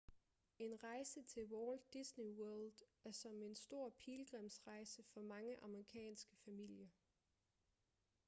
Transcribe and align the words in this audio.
en 0.59 0.75
rejse 0.83 1.21
til 1.23 1.43
walt 1.45 1.93
disney 1.93 2.25
world 2.29 2.73
er 3.05 3.11
som 3.11 3.41
en 3.41 3.55
stor 3.55 3.89
pilgrimsrejse 3.99 5.03
for 5.13 5.21
mange 5.21 5.55
amerikanske 5.63 6.35
familier 6.45 6.87